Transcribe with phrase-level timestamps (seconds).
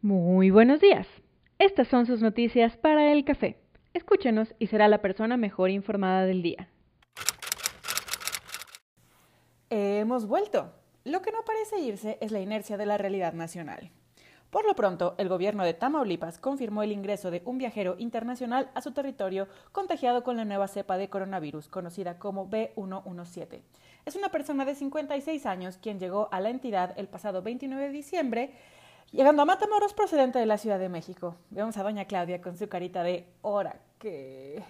[0.00, 1.08] Muy buenos días.
[1.58, 3.58] Estas son sus noticias para el café.
[3.94, 6.68] Escúchenos y será la persona mejor informada del día.
[9.70, 10.72] Hemos vuelto.
[11.02, 13.90] Lo que no parece irse es la inercia de la realidad nacional.
[14.50, 18.80] Por lo pronto, el gobierno de Tamaulipas confirmó el ingreso de un viajero internacional a
[18.82, 23.62] su territorio contagiado con la nueva cepa de coronavirus, conocida como B117.
[24.06, 27.92] Es una persona de 56 años quien llegó a la entidad el pasado 29 de
[27.92, 28.52] diciembre,
[29.12, 31.36] llegando a Matamoros procedente de la Ciudad de México.
[31.50, 34.62] Vemos a doña Claudia con su carita de hora que...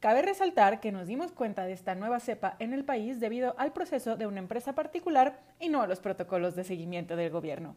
[0.00, 3.72] Cabe resaltar que nos dimos cuenta de esta nueva cepa en el país debido al
[3.72, 7.74] proceso de una empresa particular y no a los protocolos de seguimiento del gobierno.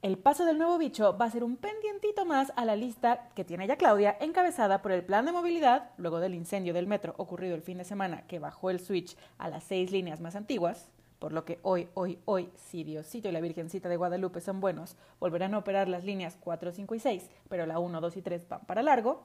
[0.00, 3.44] El paso del nuevo bicho va a ser un pendientito más a la lista que
[3.44, 7.54] tiene ya Claudia, encabezada por el plan de movilidad, luego del incendio del metro ocurrido
[7.54, 10.88] el fin de semana que bajó el switch a las seis líneas más antiguas,
[11.22, 14.96] por lo que hoy, hoy, hoy, si Diosito y la Virgencita de Guadalupe son buenos,
[15.20, 18.48] volverán a operar las líneas 4, 5 y 6, pero la 1, 2 y 3
[18.48, 19.22] van para largo,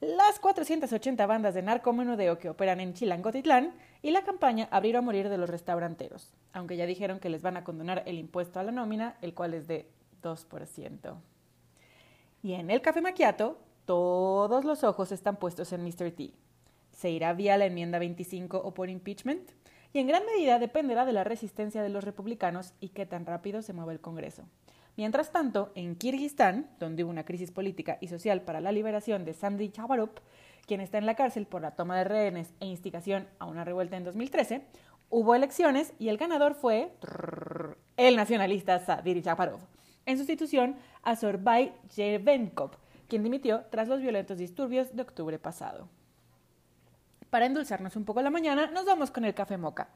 [0.00, 5.28] las 480 bandas de narcomenudeo que operan en Chilangotitlán y la campaña Abrir o Morir
[5.28, 8.72] de los restauranteros, aunque ya dijeron que les van a condonar el impuesto a la
[8.72, 9.90] nómina, el cual es de
[10.22, 11.16] 2%.
[12.42, 16.12] Y en el café maquiato, todos los ojos están puestos en Mr.
[16.12, 16.32] T.
[16.92, 19.50] ¿Se irá vía la enmienda 25 o por impeachment?
[19.96, 23.62] Y en gran medida dependerá de la resistencia de los republicanos y qué tan rápido
[23.62, 24.42] se mueve el Congreso.
[24.94, 29.32] Mientras tanto, en Kirguistán, donde hubo una crisis política y social para la liberación de
[29.32, 30.18] Sandy Chavarop,
[30.66, 33.96] quien está en la cárcel por la toma de rehenes e instigación a una revuelta
[33.96, 34.66] en 2013,
[35.08, 36.92] hubo elecciones y el ganador fue
[37.96, 39.60] el nacionalista Sadir Chaparov
[40.04, 42.72] en sustitución a Sorbay Jervenkov,
[43.08, 45.88] quien dimitió tras los violentos disturbios de octubre pasado.
[47.36, 49.88] Para endulzarnos un poco la mañana, nos vamos con el café moca.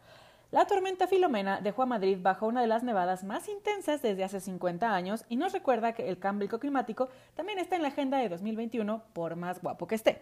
[0.51, 4.41] La tormenta Filomena dejó a Madrid bajo una de las nevadas más intensas desde hace
[4.41, 8.29] 50 años y nos recuerda que el cambio climático también está en la agenda de
[8.29, 10.21] 2021 por más guapo que esté.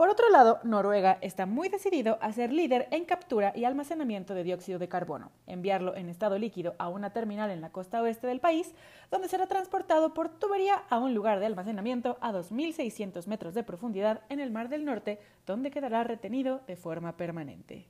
[0.00, 4.44] Por otro lado, Noruega está muy decidido a ser líder en captura y almacenamiento de
[4.44, 8.40] dióxido de carbono, enviarlo en estado líquido a una terminal en la costa oeste del
[8.40, 8.72] país,
[9.10, 14.22] donde será transportado por tubería a un lugar de almacenamiento a 2.600 metros de profundidad
[14.30, 17.86] en el Mar del Norte, donde quedará retenido de forma permanente.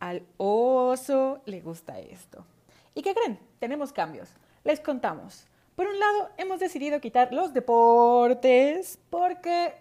[0.00, 2.44] Al oso le gusta esto.
[2.92, 3.38] ¿Y qué creen?
[3.60, 4.34] Tenemos cambios.
[4.64, 5.46] Les contamos.
[5.76, 9.74] Por un lado, hemos decidido quitar los deportes porque,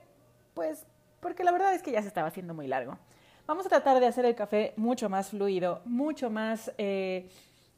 [0.53, 0.85] pues,
[1.21, 2.97] porque la verdad es que ya se estaba haciendo muy largo.
[3.47, 7.29] Vamos a tratar de hacer el café mucho más fluido, mucho más eh,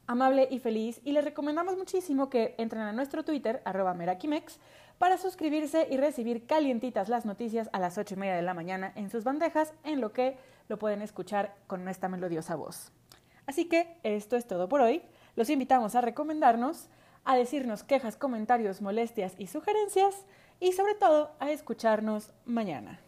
[0.07, 4.59] amable y feliz y les recomendamos muchísimo que entren a nuestro Twitter, arroba merakimex,
[4.97, 8.91] para suscribirse y recibir calientitas las noticias a las ocho y media de la mañana
[8.95, 10.37] en sus bandejas, en lo que
[10.69, 12.91] lo pueden escuchar con nuestra melodiosa voz.
[13.45, 15.01] Así que esto es todo por hoy.
[15.35, 16.87] Los invitamos a recomendarnos,
[17.25, 20.25] a decirnos quejas, comentarios, molestias y sugerencias
[20.59, 22.99] y sobre todo a escucharnos mañana.